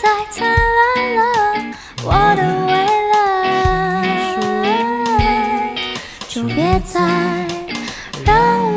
[0.00, 0.56] 再灿烂
[1.16, 1.20] 了，
[2.04, 2.72] 我的未
[3.12, 3.18] 来，
[6.28, 7.00] 就别再
[8.24, 8.32] 让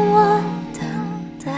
[0.10, 0.42] 我
[0.74, 0.82] 等
[1.46, 1.52] 待。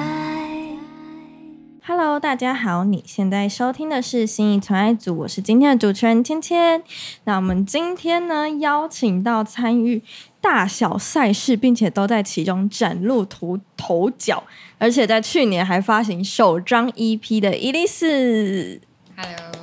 [1.86, 6.84] Hello，大家好，你现在收听的是新意传爱组，我是今天的主持人芊芊。
[7.24, 10.04] 那我们今天呢，邀请到参与
[10.42, 14.44] 大小赛事，并且都在其中崭露头头角，
[14.78, 18.82] 而且在去年还发行首张 EP 的伊丽丝。
[19.16, 19.63] Hello，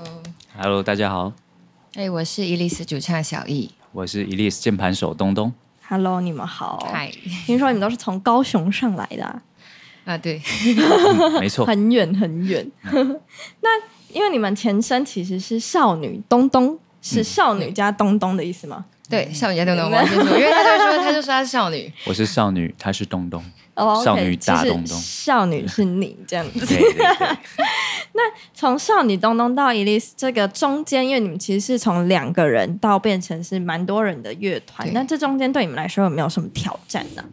[0.62, 1.32] Hello，大家好，
[1.94, 3.70] 哎、我是伊丽丝主唱小易。
[3.92, 5.50] 我是 Elise 键盘手东东。
[5.88, 6.86] Hello，你们好。
[6.92, 7.10] 嗨，
[7.46, 9.42] 听说你们都是从高雄上来的啊、
[10.04, 10.38] 啊，对，
[11.40, 12.70] 没错，很 远很远。
[13.62, 13.70] 那
[14.12, 18.84] 因为你们前身其实是少女东东，是少女加东东的意思吗？
[19.08, 23.42] 对，少女加东东因为他就说，他就说她是少女，我是少女，她是东东。
[24.04, 26.66] 少女大就是东东少女是你这样子。
[26.66, 28.22] 对对对，
[28.54, 37.24] 从少女东东到 Elise 这个中间，因为你们其实是从两个人到变成是蛮多人的乐团，那这中间对你们来说有没有什么挑战呢？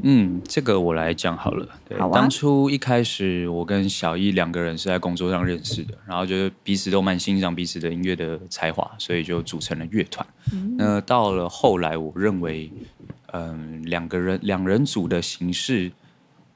[0.00, 1.68] 嗯，这个我来讲好了。
[1.86, 10.26] 对，当初一开始我跟小易两个人是在工作上认识的，然后就是彼此都蛮欣赏彼此的音乐的才华，所以就组成了乐团。
[10.78, 12.72] 那到了后来，我认为，
[13.34, 15.92] 嗯、两个人两人组的形式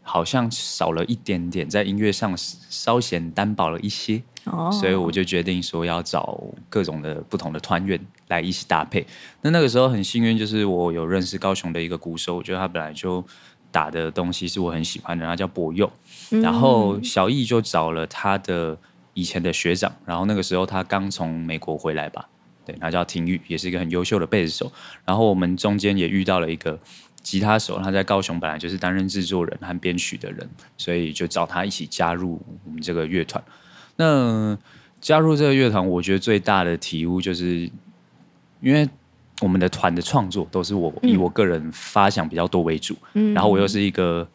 [0.07, 4.23] 好像少了一点点，在音乐上稍显单薄了一些。
[4.45, 9.05] 哦，所以我就决定说要找各种的不同的团员来一起搭配。
[9.43, 13.25] 那那个时候很幸运，就是我有认识高雄的一个鼓手，我觉得他本来就
[13.73, 15.91] 打的东西是我很喜欢的，他叫博佑。
[16.41, 18.79] 然后小易就找了他的
[19.15, 22.29] 以前的学长，然后那个时候他刚从美国回来吧，
[22.65, 24.70] 对，他叫廷玉，也是一个很优秀的贝斯手。
[25.05, 26.79] 然后我们中间也遇到了一个
[27.27, 33.43] 吉他手，他在高雄本来就是担任制作人和编曲的人，所以就找他一起加入我们这个乐团。
[33.97, 34.57] 那
[35.01, 37.69] 加入这个乐团，我觉得最大的体悟就是，
[38.61, 38.89] 因为
[39.41, 42.97] 我们的团的创作都是我以我个人发想比较多为主，
[43.35, 44.29] 然后我又是一个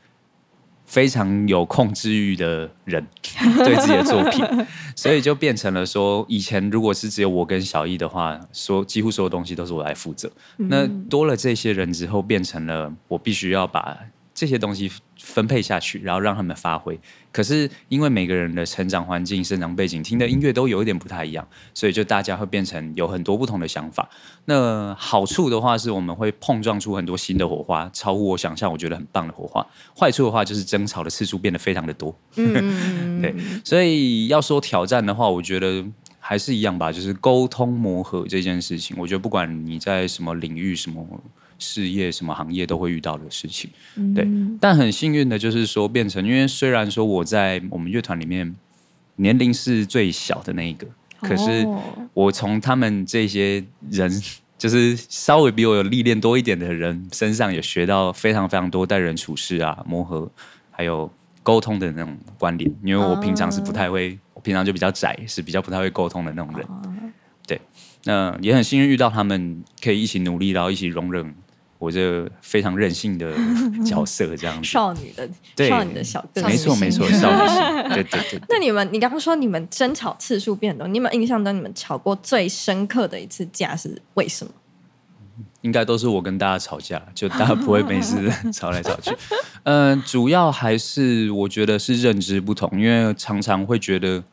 [0.91, 3.01] 非常有控制欲的人，
[3.63, 4.45] 对自己的作品，
[4.93, 10.29] 所以就变成了说，以前如果是只有我跟小易的话，说几乎所有东西都是我来负责。
[10.57, 13.97] 那多了这些人之后，变成了我必须要把
[14.33, 16.99] 这些东西分配下去，然后让他们发挥。
[17.31, 24.09] 可是因为每个人的成长环境、生长背景、听的音乐都有一点不太一样，所以就大家会变成有很多不同的想法。
[24.45, 29.65] 那好处的话是我们会碰撞出很多新的火花，超乎我想象，我觉得很棒的火花。
[29.97, 32.13] 坏处的话就是争吵的次数变得非常的多。
[32.35, 35.85] 嗯， 对，所以要说挑战的话，我觉得
[36.19, 38.97] 还是一样吧，就是沟通磨合这件事情。
[38.99, 41.05] 我觉得不管你在什么领域、什么
[41.61, 43.69] 事业、什么行业，都会遇到的事情。
[44.13, 44.27] 对，
[44.59, 48.53] 但很幸运的就是说，变成因为虽然说我在我们乐团里面
[49.15, 50.85] 年龄是最小的那一个，
[51.21, 51.81] 可是哦
[52.13, 54.11] 我从他们这些人。
[54.61, 60.31] 就是稍微比我有历练多一点的人身上，也学到非常非常多待人处事啊、磨合，
[60.69, 61.11] 还有
[61.41, 62.71] 沟通的那种观点。
[62.83, 66.67] 因为我平常是不太会，我平常就比较窄，是比较不太会沟通的那种人。
[67.47, 67.59] 对，
[68.03, 71.33] 那也很幸运遇到他们，可以一起努力，然后一起容忍
[71.81, 73.33] 我这非常任性的
[73.83, 74.69] 角色，这样子。
[74.69, 76.55] 少女的对少女的小个没。
[76.55, 77.89] 错没错，少女心。
[77.89, 84.51] 对对对对 那你们，你刚刚说你们争吵次数变多，你有没有印象中你们吵过最深刻的一次架是为什么？
[85.61, 89.11] 应该都是我跟大家吵架，就大家不会每次 吵来吵去。
[89.63, 94.23] 嗯、主要还是我觉得是认知不同，因为常常会觉得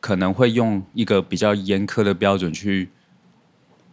[0.00, 2.90] 可能会用一个比较严苛的标准去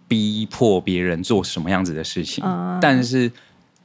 [0.07, 3.31] 逼迫别人做什么样子的事情，啊但是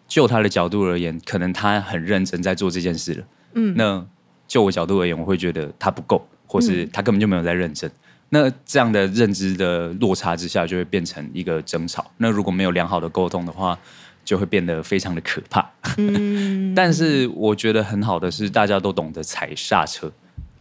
[0.06, 3.24] 就他的角度而言，可能他很认真在做这件事了。
[3.54, 4.04] 嗯，那
[4.46, 7.90] 就我角度而言，我会觉得他不够，或是他根本就没有在认真。
[8.30, 12.10] 那这样的认知的落差之下，就会变成一个争吵。
[12.18, 13.78] 那如果没有良好的沟通的话，
[14.24, 15.66] 就会变得非常的可怕。
[15.96, 20.12] 嗯， 但是我觉得很好的是，大家都懂得踩刹车，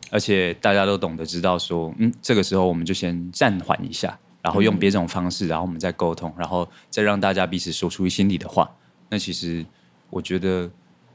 [0.09, 8.69] 而且大家都懂得知道说，嗯，这个时候我们就先暂缓一下，然后用别种方式，然后我们再沟通，然后再让大家彼此说出心里的话。
[9.09, 9.66] 那其实
[10.09, 10.69] 我觉得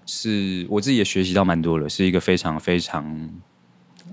[0.06, 3.30] 是我自己也学习到蛮多了，是一个非常非常。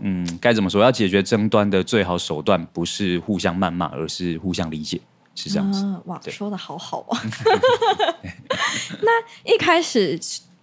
[0.01, 0.81] 嗯，该怎么说？
[0.81, 5.01] 要解决争端的最好手段不是互相谩骂，而是互相理解，
[5.35, 5.83] 是这样子。
[5.83, 7.21] 啊、哇，对说的好好啊！
[9.01, 9.11] 那
[9.43, 10.17] 一开始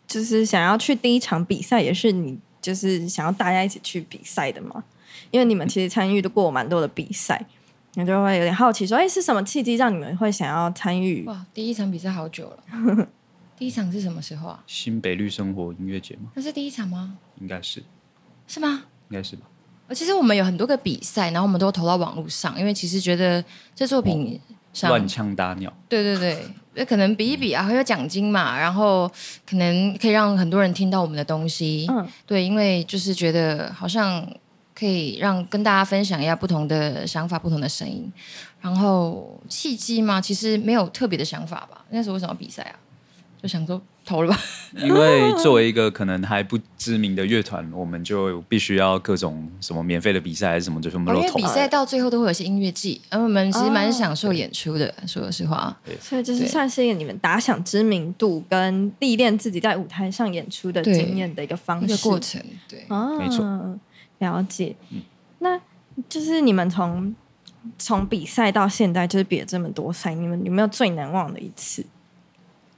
[0.06, 4.82] 就是想要去第一场比赛，也是你就是想要大家一起去比赛的吗？
[5.30, 7.44] 因为你们其实参与的过蛮多的比赛，
[7.98, 11.24] 你就会有点好奇说，哎，是什么契机让你们会想要参与？
[11.24, 13.08] 哇，第一场比赛好久了，
[13.58, 14.62] 第一场是什么时候啊？
[14.66, 16.30] 新北绿生活音乐节吗？
[16.34, 17.16] 那是第一场吗？
[17.40, 17.82] 应该是，
[18.46, 18.84] 是吗？
[19.08, 19.46] 应该是吧？
[19.94, 23.42] 其实我们有很多个比赛，然后我们都投到网络上，因为其实觉得
[23.74, 24.38] 这作品
[24.74, 26.44] 上，乱枪打鸟，对对对，
[26.74, 29.10] 那 可能比一比啊，会有奖金嘛，然后
[29.48, 31.86] 可能可以让很多人听到我们的东西。
[31.88, 34.28] 嗯对，因为就是觉得好像
[34.78, 38.12] 可以让跟大家分享一下不同的想法、不同的声音。
[38.60, 41.84] 然后契机嘛，其实没有特别的想法吧。
[41.90, 42.76] 那时候为什么要比赛啊？
[43.40, 44.40] 就想说投了吧。
[44.74, 51.36] 因为作为一个可能还不知名的乐团，我们就必须要各种什么免费的比赛还是什么，就全部哦因都投。
[51.36, 54.92] 为比赛到最后都会有一些音乐季，而我们其实蛮哦享受演出的。
[55.06, 61.96] 说实话，所以就是算是一个你们打响知名度跟历练自己在舞台上演出的经验的一个方一式。
[61.96, 62.84] 个过程，对。
[62.88, 63.78] 哦，没错，嗯
[64.18, 64.76] 了解。
[65.38, 65.60] 那
[66.08, 67.14] 就是你们从
[67.78, 71.84] 从比赛到现在，就是比了这么多赛，你们有没有最难忘的一次？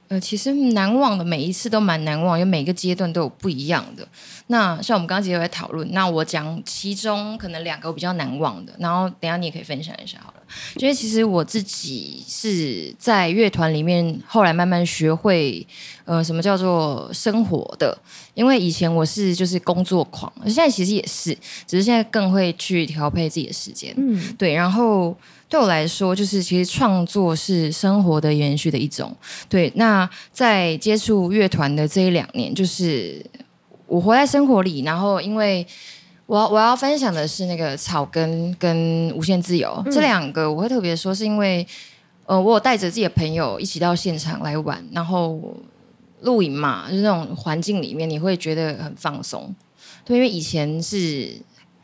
[0.07, 4.07] 呃，其实难忘的每一次都蛮难忘，因为每个阶段都有不一样的。
[4.47, 10.38] 那像我们刚刚其实有在讨论，那我讲其中可能两个我比较难忘的，然后等一下你也可以分享一下好了。
[10.77, 15.65] 因为其实我自己是在乐团里面，后来慢慢学会，
[16.05, 17.97] 呃，什么叫做生活的。
[18.33, 21.35] 因为以前我是就是工作狂，现在其实也是，
[21.67, 23.93] 只是现在更会去调配自己的时间。
[23.97, 25.13] 嗯，对，然后
[25.49, 29.13] 对我来说，就是其实创作是生活的延续的一种。
[29.49, 33.25] 对，那在接触乐团的这一两年，就是
[33.87, 35.67] 我活在生活里，然后因为
[36.29, 41.65] 我要我要分享的是那个草根跟无限自由、这两个，我会特别说，是因为
[42.27, 45.41] 呃，我有带着自己的朋友一起到现场来玩，然后
[46.21, 49.55] 露营嘛，就是那种环境里面，你会觉得很放松。
[50.05, 51.35] 对，因为以前是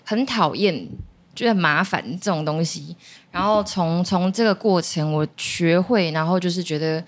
[0.04, 0.88] 很讨厌。
[1.36, 2.96] 觉得很麻烦这种东西，
[3.30, 7.04] 然后从从这个过程我学会，然后就是觉得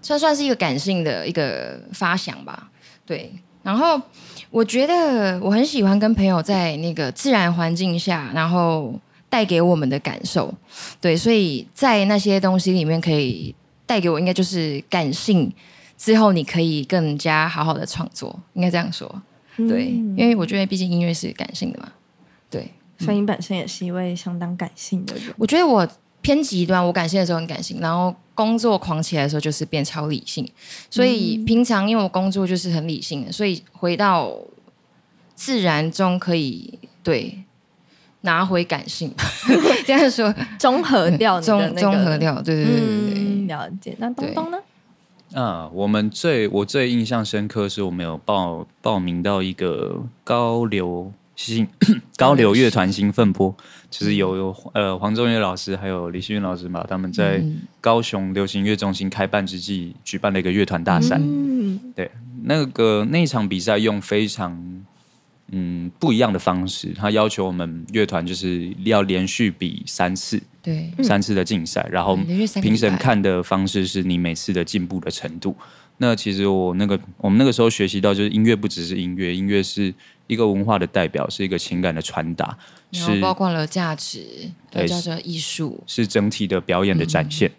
[0.00, 2.70] 这算是一个感性的一个发想吧，
[3.04, 3.34] 对。
[3.64, 4.00] 然后
[4.52, 8.94] 我觉得我很喜欢跟朋友在那个自然环境下，然后
[9.30, 10.54] 带给我们的感受，
[11.00, 11.16] 对。
[11.16, 13.54] 所以在那些东西里面，可以
[13.86, 15.50] 带给我应该就是感性，
[15.96, 19.10] 之后你可以更加好好的创作，应该这样说，
[19.56, 19.86] 对。
[19.96, 21.90] 嗯因为我觉得毕竟音乐是感性的嘛，
[22.50, 22.70] 对。
[22.98, 25.34] 所以你本身也是一位相当感性的人。
[25.38, 25.88] 我觉得我
[26.20, 30.48] 偏极端，我感性的时候很感性，然后工作狂起来的时候就是变超理性。
[30.90, 34.32] 所以平常因为我工作就是很理性的，所以回到
[35.34, 37.42] 自然中可以对
[38.22, 39.12] 拿回感性，
[39.84, 43.24] 这样说综合掉你的综那个综合掉，对对对对对。
[43.24, 43.96] 嗯，了解。
[43.98, 44.58] 那东东呢？
[45.34, 51.10] 啊，我们最我最印象深刻是我们有报报名到一个高流
[51.46, 51.66] 新
[52.16, 53.54] 高流乐团兴奋波，
[53.90, 57.62] 就是有有呃黄宗岳老师还有李希运老师嘛，他们在嗯。
[57.80, 61.18] 高雄流行乐中心开办之际举办了一个乐团大赛。
[61.20, 61.80] 嗯，
[62.44, 64.84] 那个那场比赛用非常
[65.48, 72.16] 嗯不一样的方式，他要求我们乐团就是要连续比三次，对，三次的竞赛，然后
[72.62, 75.56] 评审看的方式是你每次的进步的程度。
[75.98, 79.92] 那其实我那个我们那个时候学习到，就是音乐不只是音乐，音乐是
[80.26, 82.56] 一个文化的代表，是一个情感的传达，
[82.90, 87.50] 然后是包括了价值，对叫做艺术，是整体的表演的展现。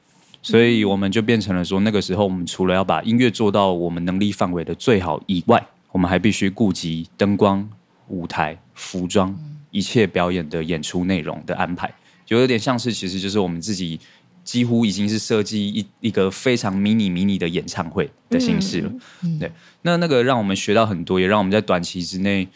[0.42, 7.70] 所以我们就变成了说，那个时候我们除了要把音乐做到我们能力范围的最好以外，我们还必须顾及灯光、
[8.10, 9.34] 舞台、服装
[9.72, 11.90] 一切表演的演出内容的安排，
[12.26, 14.00] 就有点像是其实就是我们自己
[14.44, 18.92] 几乎已经是设计一一个非常迷你迷你的演唱会的形式了。
[19.40, 19.52] 对，
[19.84, 22.48] 那那个让我们学到很多，也让我们在短期之内，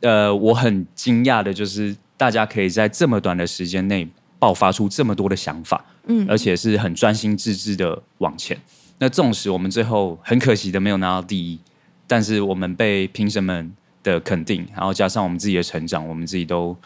[0.00, 8.58] 呃，我很惊讶的就是大家可以在这么短的时间内爆发出这么多的想法，嗯而且是很专心致志的往前。
[8.98, 11.60] 那纵使我们最后很可惜的没有拿到第一，
[12.06, 16.76] 但是我们被评审们的肯定，然后加上我们自己的成长，我们自己都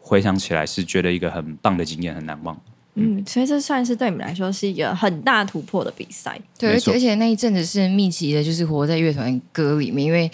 [0.00, 2.58] 回想起来是觉得一个很棒的经验，很难忘。
[2.94, 6.38] 嗯，所以这算是对你们来说是一个很大突破的比赛。
[6.58, 10.28] 对，而且而且那一阵子是密集的，就是活在乐团歌里面，因为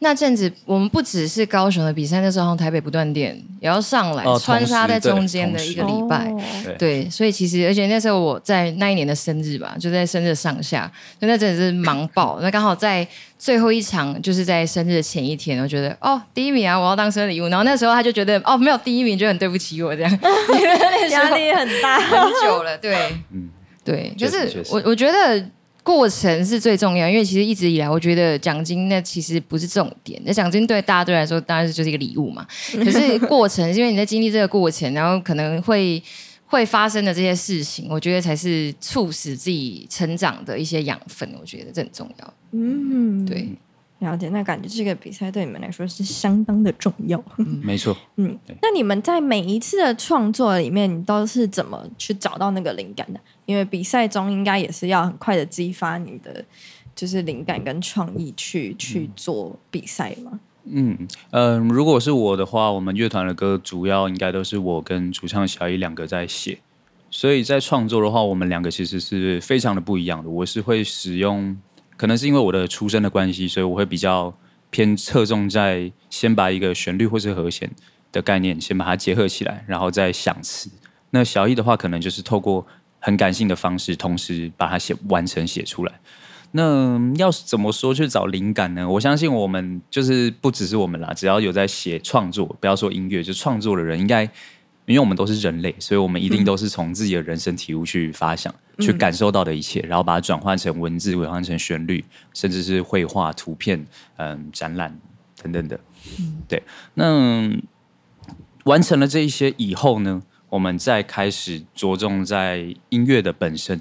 [0.00, 6.28] 那阵子我们不只是高雄的比赛，那时候台北不断电也要上来，哦穿插在中间的一个礼拜。
[6.28, 10.90] 哦对对，所以其实，而且那时候我在那一年的生日吧，就在生日上下，
[11.20, 12.40] 就那真的是忙爆。
[12.42, 13.06] 那刚好在
[13.38, 17.46] 最后一场，就是在生日的前一天，我觉得哦，第一名啊，我要当生日礼物。
[17.46, 20.10] 然后那时候他就觉得哦，没有第一名就很对不起我这样，
[21.10, 22.00] 压力很大。
[22.00, 22.96] 很久了，对，
[23.32, 23.48] 嗯
[23.84, 25.44] 对，就是我我觉得
[25.82, 36.02] 过程是最重要，因为其实一直以来，我觉得奖金那其实不是重点，那奖金对大家对来说当然是就是一个礼物嘛，可是过程是因为你在经历这个过程，然后可能会。
[36.44, 41.26] 会发生的这些事情，我觉得才是促使自己成长的一些养分。
[41.40, 42.34] 我觉得这很重要。
[42.50, 43.48] 嗯，对，
[44.02, 47.22] 了解，那感觉这个比赛对你们来说是相当的重要。
[47.62, 47.96] 没错。
[48.16, 53.20] 嗯，那你们在每一次的创作里面，你都是怎么去找到那个灵感的？
[53.46, 56.44] 因为比赛中应该也是要很快的激发你的
[56.94, 60.40] 就是灵感跟创意去去做比赛嘛。
[60.64, 60.96] 嗯
[61.30, 66.58] 嗯、如果是我的话，我们乐团的歌主要应该都是我跟主唱小一两个在写，
[67.10, 70.30] 所以在创作的话，我们两个其实是非常的不一样的。
[70.30, 71.56] 我是会使用，
[72.02, 74.36] 可能是因为我的出身的关系，所以我会比较
[74.70, 77.70] 偏侧重在先把一个旋律或是和弦
[78.10, 80.68] 的概念先把它结合起来，然后再想词。
[81.10, 82.66] 那小易的话，可能就是透过
[82.98, 85.92] 很感性的方式，同时把它写完成写出来。
[86.50, 88.88] 那要怎么说去找灵感呢？
[88.88, 94.24] 我相信我们就是不只是我们啦，只要有在写创作，不要说音乐，就创作的人，应该
[94.86, 103.86] 因为我们都是人类，所以我们一定都是从自己的人生体悟去发想、去感受到的一切，然后把它转换成文字，转换成旋律，甚至是绘画、图片、
[104.16, 104.98] 嗯、展览
[105.40, 105.78] 等等的。
[106.48, 106.62] 对，
[106.94, 107.50] 那
[108.64, 113.80] 完成了这一些以后呢，我们再开始着重在音乐的本身。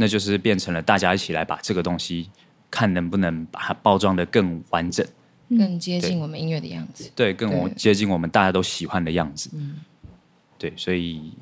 [0.00, 2.30] 那就是变成了大家一起来把这个东西
[2.70, 5.04] 看能不能把它包装的更完整，
[5.48, 7.10] 更接近我们音乐的样子。
[7.16, 9.50] 对，更我接近我们大家都喜欢的样子。
[10.56, 11.32] 对，所以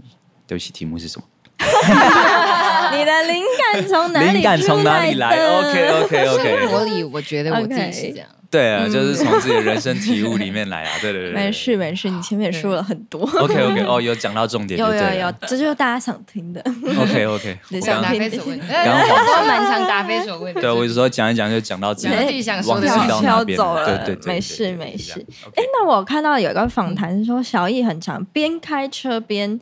[0.46, 1.26] 对不起，题目是什么？
[2.96, 8.28] 你的灵感从哪里灵感从哪里来的？OK OK OK，我里，我觉得我自己是这样。
[8.48, 10.92] 对啊，就是从自己的人生体悟里面来啊。
[11.00, 11.76] 对对对，没事。
[11.76, 16.62] 没事，你前面也说了很多，OK OK，哦，有讲到重点有有有，这就是大家想听的。
[16.96, 20.60] OK OK， 想听非所问，刚我蛮想答非所问的。
[20.60, 24.96] 对我有时候讲一讲就讲到自己自己想说的飘走了，对对对，没事没。
[24.96, 25.12] 事。
[25.56, 29.58] 哎那我看到有一个访谈是说，小易很常边开车边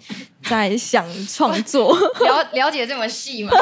[0.48, 3.52] 在想创作， 了了解这么细吗？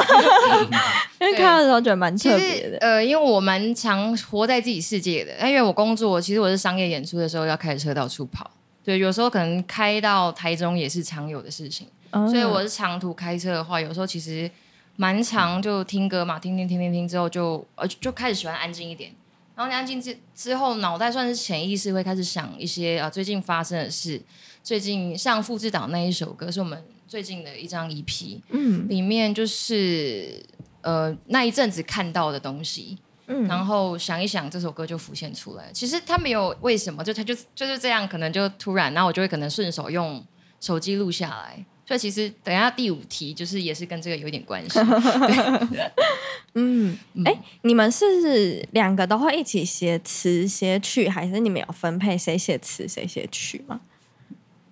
[1.19, 2.77] 因为看到的时候觉得蛮特别的。
[2.79, 8.49] 呃，因为我蛮常活在自己世界的，因为我工作，其实我是商业演出的时候要开车到处跑，
[8.83, 14.49] 对，有时候可能开到台中也是常有的事情，嗯所以我是长途开车的话，有时候其实
[14.97, 19.11] 蛮常就听歌嘛，听听听听听之后就呃就开始喜欢安静一点。
[19.55, 24.21] 然后你安静之之后，脑袋算是潜意识会开始想一些啊、呃最近发生的事。
[24.63, 30.41] 最近像《复制岛》那一首歌是我们最近的一张 EP，嗯里面就是
[30.81, 35.69] 呃那一阵子看到的东西，嗯然后想一想这首歌就浮现出来。
[35.73, 40.25] 其实他没有为什么，就他就就是这样，可能就突然，然后我就会可能顺手用
[40.61, 41.65] 手机录下来。
[41.85, 44.79] 所以其实等一下第五题就是也是跟这个有点关系。
[46.55, 53.81] 嗯，哎，你们是两个都会一起写词写曲，还是你们有分配谁写词谁写曲吗？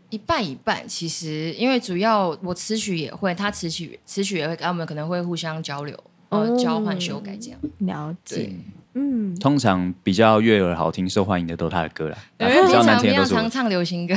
[0.10, 5.98] 一半一半，其实因为主要我词曲也会，他词曲词曲也会，我们可能会互相交流，
[6.30, 7.60] 呃，哦交换修改这样。
[7.80, 8.56] 了解对，，
[8.94, 13.50] 嗯，通常比较悦耳、好听、受欢迎的都是他的歌啦， 因比较难为平常听的都是常常。
[13.50, 14.14] 唱流行歌，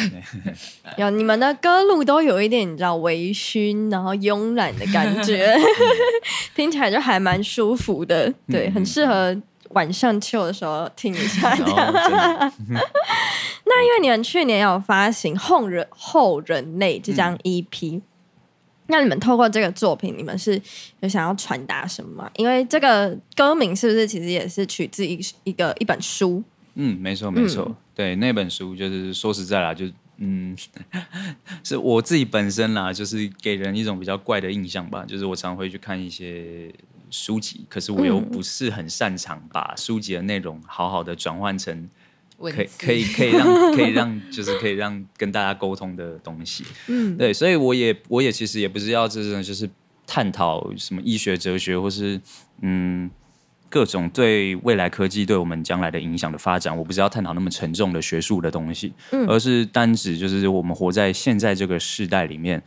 [0.98, 5.56] 有你们的歌路都有一点你知道微醺，然后慵懒的感觉，
[6.54, 9.36] 听起来就还蛮舒服的，对，很适合
[9.70, 11.54] 晚上 chill 的时候听一下。
[13.66, 18.00] 那因为你们去年有发行《后人后人类》这张 EP，、
[18.94, 20.60] 那你们透过这个作品，你们是
[21.00, 22.30] 有想要传达什么吗？
[22.36, 26.40] 因为这个歌名是不是其实也是取自一一个一本书？
[26.74, 29.86] 嗯，没错没错，对那本书就是说实在啦，就
[30.18, 30.56] 嗯，
[31.64, 36.72] 是我自己本身啦，就是给人一种比较怪的印象吧，就是我常会去看一些
[37.10, 41.90] 书籍，可是我又嗯不是很擅长把书籍的内容好好的转换成
[42.38, 46.64] 可以可以可以让可以让 就是可以让跟大家沟通的东西。
[46.88, 49.68] 嗯，对，所以我也我也其实也不是要这种就是
[50.06, 52.20] 探讨什么医学哲学，或是
[52.60, 53.10] 嗯
[53.70, 62.62] 各种对未来科技对我们将来的影响的发展，我不是要探讨那么沉重的学术的东西，嗯而是单指就是我们活在现在这个时代里面，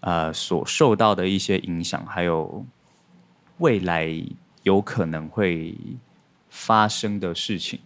[0.00, 2.64] 呃所受到的一些影响，还有
[3.58, 4.08] 未来
[4.62, 5.74] 有可能会
[6.48, 7.80] 发生的事情，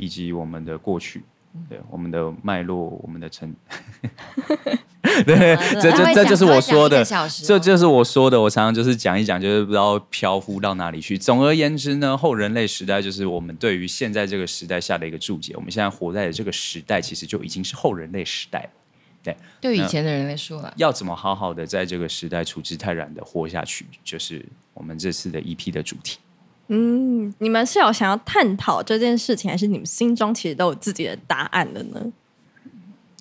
[0.00, 1.22] 以及我们的过去。
[1.68, 3.52] 对我们的脉络，我们的成，
[5.26, 7.04] 对，这这这就是我说的，
[7.44, 8.40] 这就是我说的。
[8.40, 11.18] 我常常就是讲一讲，就是不知道飘忽到哪里去。
[11.18, 15.52] 总而言之呢，后人类时代就是我们对于现在这个时代下的一个注解。
[15.56, 19.34] 我们现在活在的这个时代，其实就已经是后人类时代了。
[19.60, 26.18] 对以前的人来说了，要怎么好好的在这个时代处之泰然的活下去，就是我们这次的 EP 的主题。
[26.72, 32.00] 嗯，你们是有想要探讨这件事情，还是你们心中其实都有自己的答案的呢？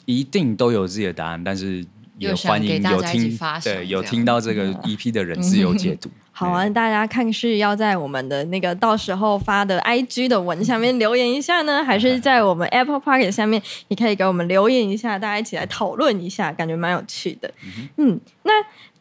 [0.05, 1.83] 一定都有自己的答案，但是
[2.19, 6.09] 也欢迎大有家一起听发对有听到这个 EP 的人自由解读。
[6.31, 17.51] 好啊，大家看是要在我们的那个到时候发的 IG 的文下面留言一下呢，还是 在我们 Apple Park 下面，你可以给我们留言一下，大家一起来讨论一下，感觉蛮有趣的。
[17.97, 18.51] 嗯，那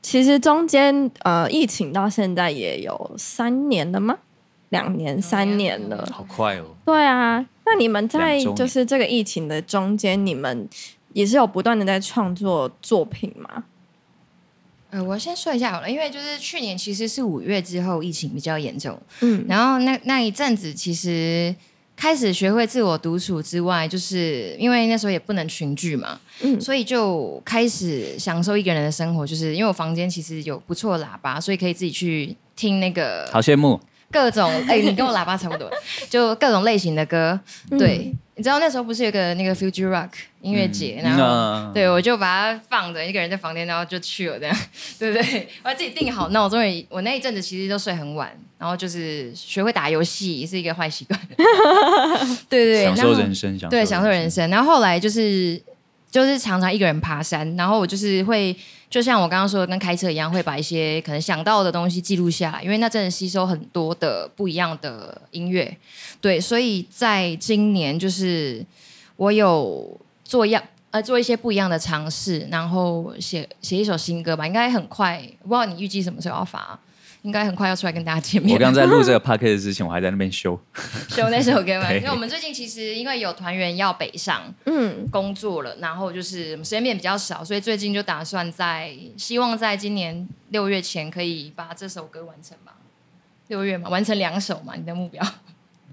[0.03, 4.19] 其实中间呃，疫情到现在也有三年了吗？
[4.71, 6.09] 两年、三年了。
[6.13, 6.65] 好快哦。
[6.85, 10.69] 对啊，那你们在就是这个疫情的中间，你们
[11.13, 13.65] 也是有不断的在创作作品吗？
[14.91, 21.55] 呃，我先说一下好了，因为就是去年其实是五月之后疫情比较严重，嗯然后那那一阵子其实
[21.95, 29.27] 开始学会自我独处之外，就是因为那时候也不能群聚嘛，嗯所以就开始享受一个人的生活。
[29.27, 33.79] 就是因为我房间其实有不错喇叭，所以可以自己去听那个好羡慕，
[34.11, 35.71] 各种 哎、你跟我喇叭差不多，
[36.09, 37.39] 就各种类型的歌。
[37.71, 40.09] 嗯对，你知道那时候不是有个那个 Future Rock
[40.41, 41.19] 音乐节，然后。
[41.19, 44.57] 那对，我就把它放着，一个人在房间，然后就去了，这样，
[44.99, 45.49] 对不对？
[45.63, 51.21] 我还自己定好闹钟，也我那一阵子其实都睡很晚，然后就是学会打游戏是一个坏习惯，
[52.49, 54.31] 对对对，享受人生，享对，享受人。
[54.31, 54.49] 生。
[54.51, 55.61] 然后后来就是
[56.11, 58.57] 就是常常一个人爬山，然后我就是会，
[58.91, 65.77] 就像我刚刚说的，跟开车一样，会把一些可能想到的东西记录下来，因为那真的吸收很多的不一样的音乐。
[66.21, 68.65] 对，所以在今年就是
[69.17, 70.63] 我有做样。
[70.91, 75.23] 呃，做一些不一样的尝试，然后写写一首新歌吧，应该很快。
[75.43, 76.81] 我不知道你预计什么时候要发，
[77.29, 78.55] 应该很快要出来跟大家见面。
[78.55, 80.59] 我刚在录这个 podcast 之前，我还在那边修。
[81.11, 92.73] 修那首歌嘛，因为我们最近其实因为有团员要北上，嗯工作了，然后就是时间变比较少，所以最近就打算在希望在今年六月前可以把这首歌完成吧。
[93.49, 95.23] 六月嘛，完成两首嘛，你的目标？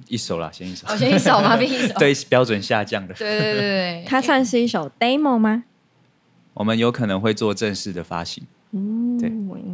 [0.07, 0.87] 一首啦，先一首。
[0.87, 1.93] 哦，先一首嘛， 变一首。
[1.95, 3.13] 对，标准下降的。
[3.15, 5.65] 对对对对，它算是一首 demo 吗？
[6.53, 8.47] 我们有可能会做正式的发行。
[8.75, 9.29] 嗯，对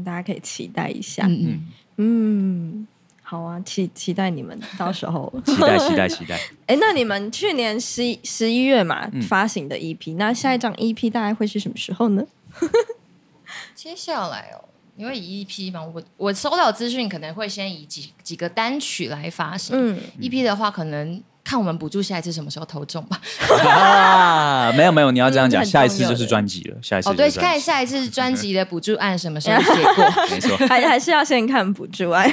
[0.06, 1.26] 大家可以期待一下。
[1.28, 1.60] 嗯
[1.98, 2.88] 嗯，嗯，
[3.24, 5.34] 好啊，期期待你们到时候。
[5.46, 6.40] 期待，期待，期待。
[6.68, 12.24] 哎，那你们去年十一十一月嘛、嗯发行的 EP，那下一张 EP 大概会是什么时候呢？
[13.76, 14.64] 接下来哦，
[14.96, 19.76] 因为以 EP 嘛，我我收到的资讯可能会先以几几个单曲来发行。
[19.76, 23.20] 嗯，EP 的话，可能看我们补助下一次什么时候投中吧。
[23.68, 26.78] 啊，没有没有，你要这样讲，嗯下一次就是专辑了。
[26.82, 27.30] 下一次哦，对。
[27.32, 30.06] 看下一次专辑的补助案什么时候写过。
[30.30, 30.56] 没错。
[30.68, 32.32] 还还是要先看补助案。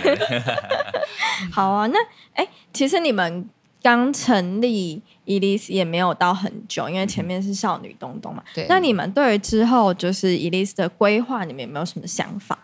[1.51, 1.99] 好啊，那
[2.35, 3.49] 哎，其实你们
[3.83, 8.43] 刚成立 Elise 也没有到很久，因为前面是少女东东嘛。
[8.55, 12.59] 对那你们对于之后就是 Elise 的规划，你们有没有什么想法？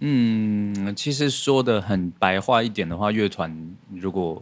[0.00, 4.40] 嗯，其实说的很白话一点的话，乐团如果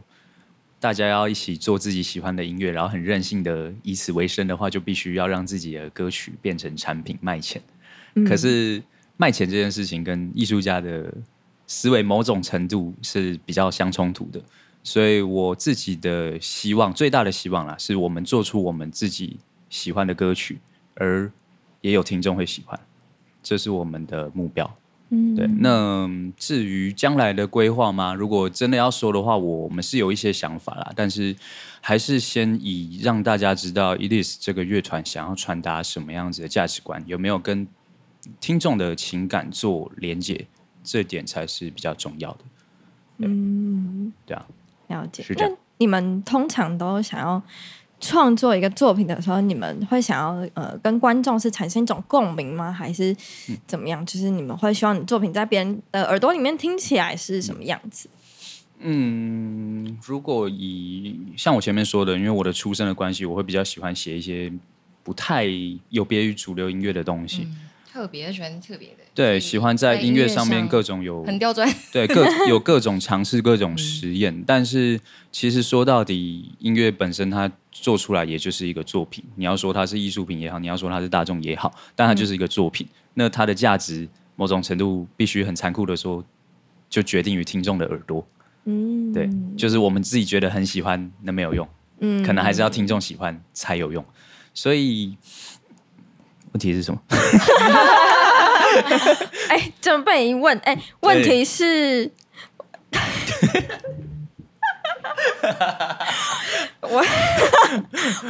[0.78, 7.60] 大家要一起做自己喜欢的音乐，然后很任性的以此为生的话，就必须要让自己的歌曲变成产品卖钱。
[8.26, 8.82] 可是
[9.16, 11.12] 卖钱这件事情跟艺术家的
[11.66, 14.40] 思维某种程度是比较相冲突的，
[14.82, 20.58] 所以我自己的希望，最大的希望啦，是我们做出我们自己喜欢的歌曲，
[20.94, 21.30] 而
[21.80, 22.78] 也有听众会喜欢，
[23.42, 24.76] 这是我们的目标。
[25.10, 28.12] 嗯，对，那至于将来的规划吗？
[28.12, 31.36] 如果真的要说的话，我们是有一些想法啦，但是
[31.80, 37.68] 还是先以让大家知道 Elise 这个乐团想要传达什么样子的价值观，有没有跟
[38.40, 40.48] 听众的情感做连接，
[40.82, 42.38] 这点才是比较重要的。
[43.18, 44.46] 嗯，对啊，
[44.88, 45.22] 了解。
[45.22, 47.40] 是这样你们通常都想要
[48.00, 52.70] 创作一个作品的时候，你们会想要呃跟观众是产生一种共鸣吗？
[52.70, 53.10] 还是
[53.48, 54.04] 嗯怎么样？
[54.04, 58.08] 就是你们会希望你作品在别人的耳朵里面听起来是什么样子？
[58.78, 64.52] 嗯，如果以像我前面说的，因为我的出身的关系，我会比较喜欢写一些
[65.02, 65.46] 不太
[65.88, 67.48] 有别于主流音乐的东西。
[67.96, 71.66] 特别喜欢特别的，对，喜欢在音乐上面各种有很刁钻。
[71.90, 74.44] 对，各 有各种尝试，各种实验。
[74.46, 75.00] 但是
[75.32, 79.24] 其实说到底，音乐本身它做出来也就是一个作品。
[79.36, 82.86] 你要说它是艺术品也好，你要说它是大众也好，但它就是一个作品。
[83.14, 86.22] 那它的价值，某种程度必须很残酷的说，
[86.90, 88.26] 就决定于听众的耳朵。
[88.66, 91.66] 嗯，对，就是我们自己觉得很喜欢，那没有用，
[92.00, 94.04] 嗯可能还是要听众喜欢才有用。
[94.52, 95.16] 所以
[96.56, 96.98] 问题是什么？
[99.50, 102.10] 哎，这么被你一问，哎，问题是。
[106.80, 107.04] 我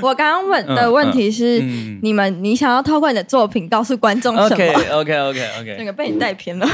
[0.02, 6.66] 我刚刚问的问题是，嗯你们你想要透过你的作品告诉观众什么 OK OK OK 那 OK，那个被你带偏了。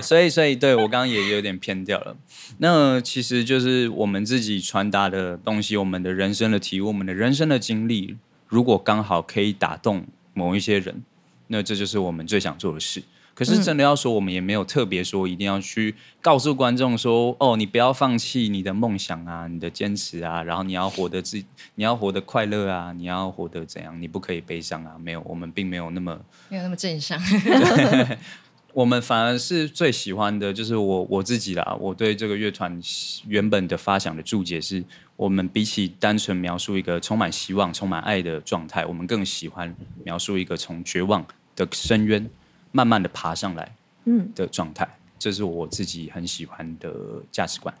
[0.00, 2.14] 所以所以对我刚刚也有点偏掉了。
[2.58, 11.02] 那其实就是我们自己传达的东西，我们的人生的体悟，我们的人生的经历，如果刚好可以打动某一些人，
[11.48, 13.02] 那这就是我们最想做的事。
[13.34, 21.42] 可是真的要说，我们也没有特别说一定要去告诉观众说，哦，你不要放弃你的梦想啊，你的坚持啊，然后你要活得自，
[21.76, 24.96] 你要活得快乐啊，你要活得怎样，你不可以悲伤啊。
[25.02, 27.18] 没有，我们并没有那么没有那么正向。
[28.74, 31.76] 我们反而是最喜欢的，就是我我自己啦。
[31.80, 32.80] 我对这个乐团
[33.26, 34.82] 原本的发想的注解是，
[35.22, 42.28] 我们比起单纯描述一个充满希望、充满爱的状态，我们更喜欢描述一个从绝望的深渊
[42.72, 43.72] 慢慢的爬上来
[44.06, 44.88] 嗯的状态。
[45.20, 46.92] 这是我自己很喜欢的
[47.30, 47.72] 价值观。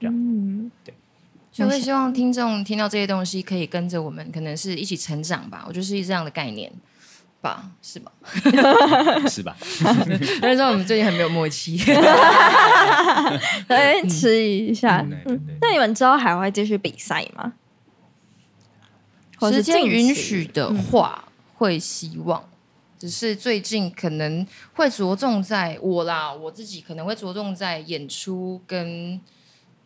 [0.00, 0.70] 这样，嗯，
[1.52, 5.66] 所以我也希望听众听到这些东西，可以跟着我们，可能是一起成长吧。
[5.68, 6.72] 我就是这样的概念
[7.40, 8.12] 吧，是吧？
[9.28, 9.56] 是吧？
[10.40, 11.78] 但是说我们最近很没有默契，
[13.68, 15.04] 来 迟疑一下。
[15.60, 17.52] 那你们之后还会继续比赛吗？
[19.38, 22.42] 或时间允许的话，会希望。
[22.98, 29.20] 只是最近可能会着重在我啦，我自己可能会着重在演出跟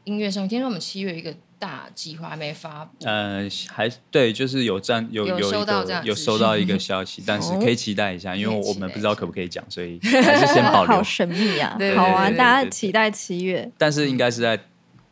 [0.05, 0.49] 音乐上面。
[0.49, 11.03] 听说我们七月有一个大计划还没发布，呃，还对，就是有站有有有收到这样有收到一个消息， 但是可以期待一下，因为我们不知道可不可以讲，所以还是先保留 好。
[11.05, 11.79] 神秘啊！
[11.95, 13.71] 好啊，大家期待七月。
[13.79, 14.59] 但是应该是在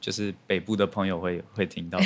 [0.00, 2.04] 就是北部的朋友会会听到的，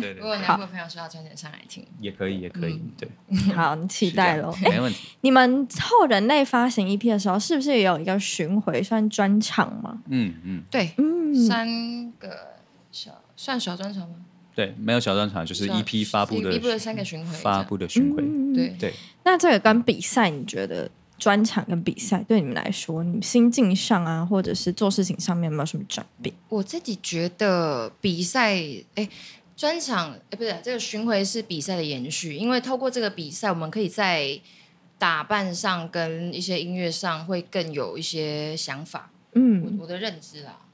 [0.00, 3.06] 对，如果南部的朋友说要专程上来听，也可以也可以，对，
[3.54, 4.54] 好，期待喽。
[4.62, 5.08] 没问题。
[5.20, 9.98] 你们后人类发行 EP 的时候，是不是也有一个巡回算专场吗？
[10.08, 11.66] 嗯嗯，对，嗯，三
[12.12, 12.57] 个
[12.90, 14.16] 小算小专场吗？
[14.54, 18.94] 对，没有小专场，就是一批发布的 EP 的三个巡回发布的巡回，嗯对，对。
[19.22, 26.34] 那这个跟比赛，你觉得专场跟比赛对你们来说，你们心境上啊，或者是做事情上面有没有什么转变？
[26.48, 28.56] 我自己觉得比赛，
[28.96, 29.08] 哎，
[29.56, 34.40] 专场，哎，不是这个巡回是比赛的延续，因为透过这个比赛，我们可以在
[34.98, 39.12] 打扮上跟一些音乐上会更有一些想法。
[39.34, 40.67] 嗯我我的认知啦，你呢？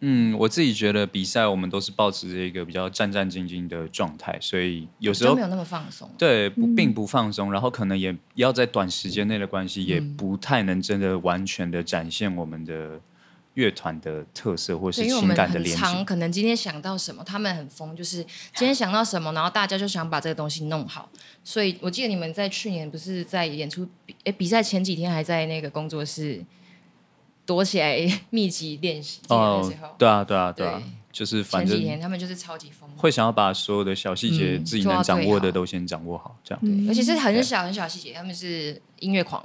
[0.00, 6.08] 嗯，我自己觉得比赛我们都是保持着一个比较战战兢兢的状态，所以有时候就没有那么放松。
[6.16, 13.00] 对不并不放松，然后可能也要在短时间内的关系，也不太能真的完全的展现我们的
[13.54, 15.76] 乐团的特色或是情感的连接。
[15.76, 18.22] 常可能今天想到什么，他们很疯，就是
[18.54, 21.10] 今天想到什么，然后大家就想把这个东西弄好。
[21.42, 26.40] 所以我记得你们在去年不是在演出比诶比赛前几天还在那个工作室
[27.48, 29.88] 躲起来密集练习记得那时候。
[29.96, 36.60] 对啊，对啊，对啊对，就是反前几天他们就是超级疯，会想要把所有的小细节嗯自己能掌握的都先掌握好，这样。
[36.62, 39.42] 对，而且是很小很小的细节，他们是音乐狂，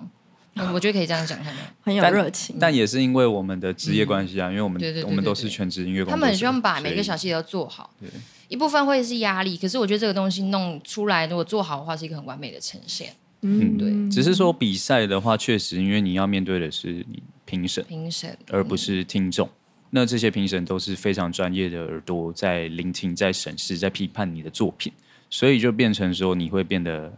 [0.55, 0.73] 嗯。
[0.73, 1.55] 我觉得可以这样讲他们。
[1.81, 2.57] 很有但热情。
[2.59, 7.89] 但也是因为我们的职业关系啊，因为我们嗯对对对我们都是全职音乐工作他者，们很希望把每个小细节都做好。
[8.01, 8.09] 对，
[8.49, 13.13] 一部分会是压力，可是我觉得这个东西弄出来，如果做好的话，是一个很完美的呈现。
[13.45, 14.11] 嗯，对。
[14.11, 19.49] 只是说比赛的话，确实因为你要面对的是你评审，评审，而不是听众。
[19.91, 24.91] 那这些评审都是非常专业的耳朵，在聆听、在审视、在批判你的作品，
[25.29, 27.13] 所以就变成说你会变得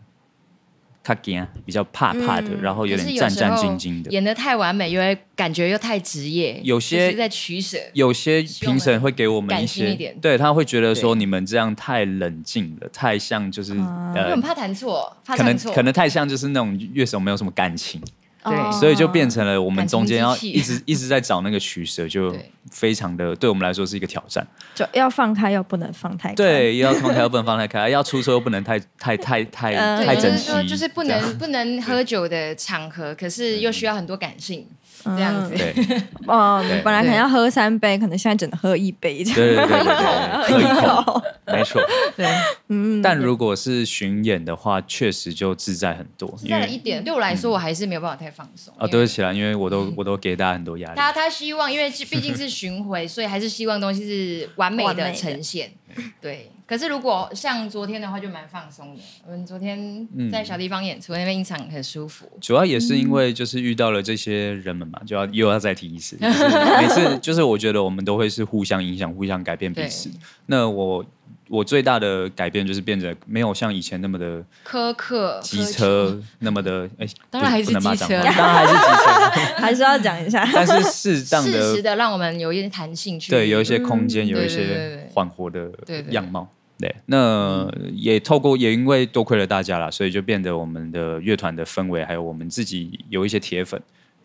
[1.02, 4.12] 卡惊，比较怕怕的，嗯然后有点战战兢兢的。
[4.12, 7.78] 演的太完美，因为感觉又太职业，有些在取舍。
[7.94, 13.72] 有些评审会给我们一些，一点对他会觉得说你们这样太冷静了，太像就是、
[14.14, 18.02] 呃很，怕弹错，怕可能，可能太像就是那种乐手没有什么感情，
[18.46, 18.56] 对。
[18.56, 18.72] 哦。
[18.72, 22.36] 所以就变成了我们中间要一直一直在找那个取舍，就
[22.72, 24.46] 非常的对我们来说是一个挑战。
[24.74, 29.74] 就要放开，又不能放太开。，对，要放开又不能放太开，要出车又不能太太太太
[30.06, 34.68] 太整就是说，就是不能不能喝酒的场合，可是又需要很多感性，
[35.16, 35.56] 这样子。
[35.56, 35.74] 对
[36.28, 39.36] 哦对，本来可能要喝三杯，可能现在只能喝一杯这样。
[39.36, 41.82] 对对对对对，喝一口，没错。
[42.16, 42.26] 对，
[42.70, 48.74] 嗯，但如果是巡演的话，确实就自在很多，是因为这样的一点，对我来说，我还是没有办法太放松。
[48.78, 50.96] 啊，对不起啦，因为我都我都给大家很多压力。
[50.96, 55.72] 他他希望，因为毕竟是巡回，所以还是希望东西是完美的呈现。
[56.20, 59.02] 对，可是如果像昨天的话，就蛮放松的。
[59.26, 62.26] 我们昨天在小地方演出，那边一场很舒服。
[62.42, 66.44] 主要也是因为就是遇到了这些人们嘛，就要又要再提一次，就是
[66.82, 70.10] 每次就是我觉得我们都会是互相影响、互相改变彼此。
[70.48, 71.06] 那我
[71.48, 77.80] 我最大的改变就是变得没有像以前那么的苛刻，机，车，那么的哎，当然还是机车
[78.24, 80.48] 当然还是机车， 还是要讲一下。
[80.54, 83.32] 但是适当的适时的的让我们有一点弹性去。
[83.32, 86.48] 对有一些空间，嗯有一些缓和的对对样貌。
[86.78, 93.82] 对，那也透过也因为多亏了大家啦，所以就变得我们的乐团的氛围，还有我们自己有一些铁粉，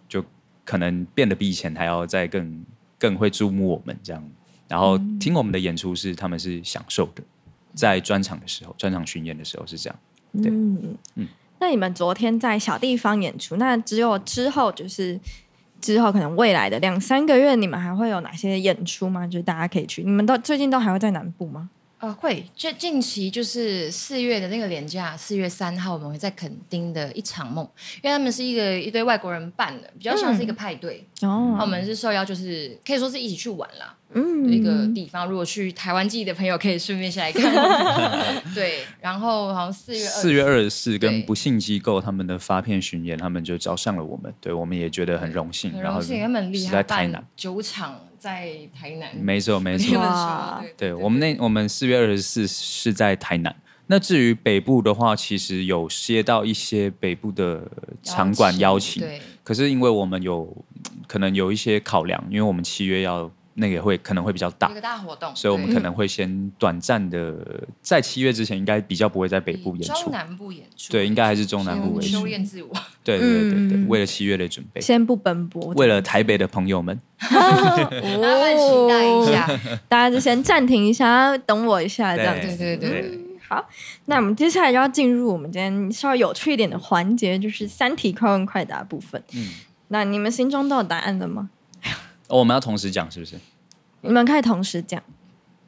[0.08, 0.24] 就
[0.64, 2.64] 可能变得比以前还要再更
[2.98, 4.28] 更会注目我们这样。
[4.70, 7.22] 然后听我们的演出是他们是享受的，
[7.74, 9.98] 在专场的时候，专场巡演的时候是这样。
[10.40, 11.26] 对嗯嗯
[11.58, 15.18] 那你们昨天在小地方演出，那只有之后就是
[15.80, 19.26] 之后可能未来的两三个月，你们还会有哪些演出吗？
[19.26, 21.68] 就是大家可以去，你们都最近都还会在南部吗？
[22.00, 27.62] 呃，会，就近期就是四月的那个年假，四月三号我们会在垦丁的一场梦，
[28.02, 31.06] 因为他们是一个一堆外国人办的，比较像是一个派对。
[31.20, 35.28] 哦那我们是受邀，就是可以说是一起去玩啦嗯的一个地方。
[35.28, 37.52] 如果去台湾记的朋友，可以顺便下来看。
[38.54, 45.78] 对，然后好像四月二四月二十四跟不幸机构他们的发片巡演，他们就找上了我们，对我们也觉得很荣幸。
[45.78, 49.16] 然荣幸，他们厉是害，在台南办，九场在台南。
[49.16, 49.98] 没错没错
[50.76, 53.52] 对我们那我们四月二十四是在台南。
[53.86, 57.68] 那至于北部的话，其实有接到一些北部的
[58.04, 60.56] 场馆邀请，对，可是因为我们有
[61.08, 67.34] 可能有一些考量，因为我们七月要那个会可能会比较大一，个大活动，所以我们可能会先短暂的
[67.82, 70.12] 在七月之前，应该比较不会在北部演出中。
[70.12, 72.08] 南部演出，对，应该还是中南部为主。
[72.08, 72.70] 先修炼自我。
[73.02, 82.46] 对对对对为了七月的准备，先不奔波，为了台北的朋友们， 哦大家期待一下，大家就先暂停一下，等我一下这样子。
[82.56, 83.68] 对对对对，好，
[84.04, 89.20] 那我们接下来就要进入我们今天稍微有趣一点的环节，就是三题快问快答部分。
[89.34, 89.48] 嗯，
[89.88, 91.50] 那你们心中都有答案了吗？
[92.30, 93.34] 哦，我们要同时讲是不是？
[94.00, 95.02] 你们可以同时讲。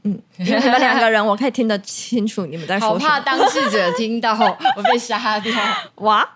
[0.05, 3.11] 嗯，因为你们两个人，我可以听得清楚你们在好说什么。
[3.11, 4.33] 怕当事者听到
[4.77, 5.53] 我被杀掉。
[5.96, 6.29] 哇，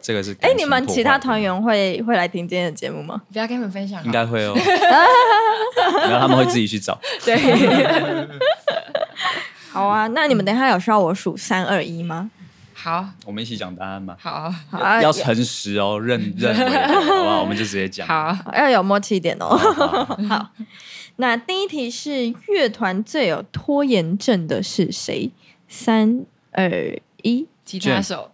[0.00, 3.20] 这个是哎，你们破坏其他团员会会来听今天的节目吗？
[3.32, 4.54] 不要跟你们分享应该会哦，
[6.08, 6.96] 然后他们会自己去找。
[7.24, 7.36] 对。
[9.72, 12.30] 好啊，那你们等一下有需要我数三二一吗？
[12.80, 14.16] 好我们一起讲答案吧。
[14.20, 17.40] 好好啊，要诚实哦，认 认为的，好不好？
[17.40, 18.06] 我们就直接讲。
[18.06, 19.56] 好，要有默契一点哦。
[19.56, 20.50] 好，好 好，
[21.16, 25.32] 那第一题是乐团最有拖延症的是谁？
[25.66, 26.70] 三二
[27.22, 28.30] 一，吉他手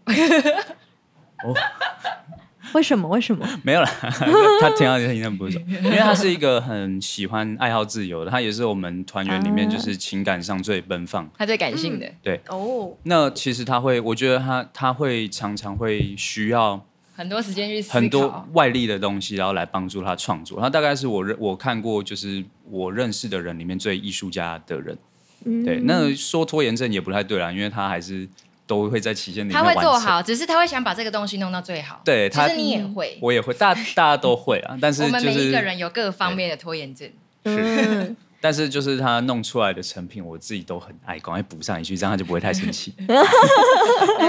[2.75, 3.09] 为什么？
[3.09, 3.49] 为什么？
[3.65, 3.91] 没有啦，
[4.61, 11.29] 他听到听他不熟，因为他是一个很喜欢爱好自由的，他也是我们团员里面就是情感上最奔放。
[11.39, 16.85] 他最感性的，对哦，那其实他会，我觉得他他会常常会需要
[17.15, 20.61] 很多时间去思考很多外力的东西，然后来帮助他创作。
[20.61, 24.99] 他大概是我认我看过就是我认识的人里面最艺术家的人。
[25.47, 28.27] 嗯对，那说拖延症也不太对啦，因为他还是
[28.67, 29.75] 都会在期限里面他会。
[29.81, 32.01] 做好，只是他会想把这个东西弄到最好。
[32.05, 34.77] 对他其实你也会，我也会，大大家都会啊。
[34.81, 37.09] 但是我就是们每一个人有各方面的拖延症。
[37.45, 42.95] 是， 但是就是他弄出来的成品，我自己都很爱，赶快补上一句，这样他就不会太生气。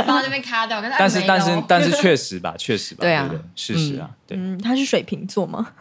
[0.05, 3.29] 帮这边卡掉，可是但是但是但是确实吧，确实吧，对啊？
[3.55, 5.71] 事实啊，对，嗯，他是水瓶座吗？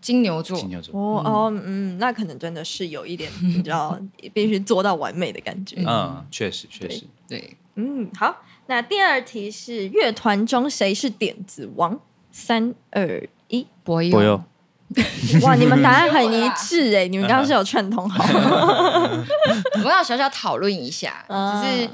[0.00, 3.98] 金牛座金牛座，哦哦，嗯，那可能真的是有一点，你知道，
[4.32, 5.76] 必须做到完美的感觉。
[5.84, 11.98] 嗯，确实确实，对，嗯，好，那第二题是乐团中谁是点子王？
[12.32, 14.42] 三二一，博友
[15.42, 18.24] 哇，你们答案很一致哎， 你们刚刚是有串通好。
[19.74, 21.62] 我们要小小讨论一下，啊。
[21.62, 21.88] 只是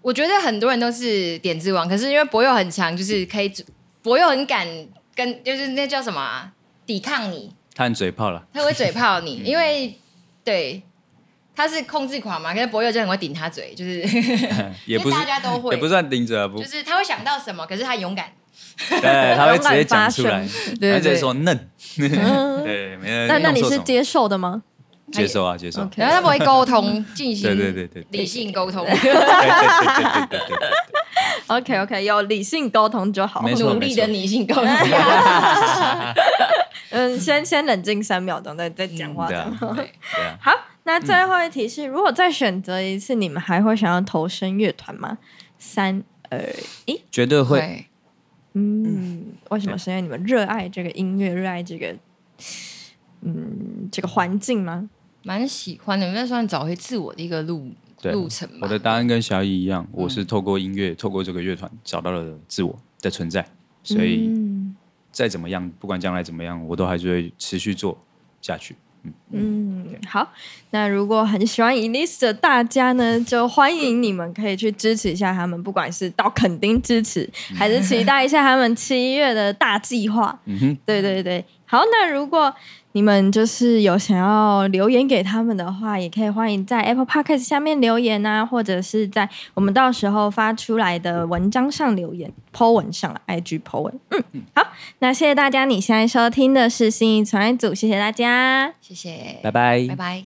[0.00, 3.52] 我觉得很多人都是点子王，可是因为博友很强，就是可以
[4.02, 4.66] 博友很敢
[5.14, 6.50] 跟，就是那叫什么、啊、
[6.86, 9.98] 抵抗你，他很嘴炮了，他会嘴炮你，因为
[10.42, 10.82] 对
[11.54, 14.00] 他是控制狂嘛，可是博友就很会顶他嘴，就是
[14.86, 15.74] 也不是大家都会。
[15.74, 18.26] 也不算顶着啊，不就，是他会想到什么，可是他勇敢，
[18.88, 20.94] 对，他会直接讲出来，勇他对。
[21.00, 22.64] 直接说嫩，嗯。
[22.64, 24.62] 对，没那那你是接受的吗？
[25.12, 30.68] 接受啊，接受，然后他不会沟通，进行对对对对对理性沟通，对对对对对对
[31.48, 33.46] OK OK，有理性沟通就好。
[33.46, 34.64] 努力的理性沟通。
[36.88, 39.28] 嗯，先先冷静三秒钟，再再讲话
[40.40, 40.50] 好，
[40.84, 45.18] 那最后一题是，如果再选择一次，你们还会想要投身乐团吗？
[45.58, 46.40] 三二
[46.86, 47.86] 一，绝对会，
[48.54, 49.78] 嗯，为什么？
[49.78, 51.96] 是因为你们热爱这个音乐，热爱这个，
[53.20, 54.90] 嗯，这个环境吗？
[55.22, 57.70] 蛮喜欢的，那算找回自我的一个路
[58.02, 58.58] 路程吧。
[58.62, 63.46] 我的答案跟小乙一样，我是透过音乐，透过这个乐团找到了自我的存在，
[63.84, 64.74] 所以嗯
[65.12, 67.96] 再怎么样，不管将来怎么样，我都还是会持续做
[68.40, 68.74] 下去。
[69.30, 70.32] 嗯，好。
[70.70, 80.38] 那如果很喜欢 Elise 的大家呢，就欢迎你们可以去支持一下他们，不管是到垦丁支持，还是期待一下他们七月的大计划。
[80.44, 82.54] 嗯哼，对对对，好，那如果
[82.92, 94.00] 你们就是有想要留言给他们的话，也可以欢迎在 Apple Podcast 下面留言啊，或者是在我们到时候发出来的文章上留言，po 文上了 IG po 文。
[94.10, 94.66] 嗯，好，
[94.98, 98.74] 那谢谢大家，你现在收听的是新一传爱组，谢谢大家。
[98.82, 99.96] 谢谢，拜拜拜。
[99.96, 100.31] 拜。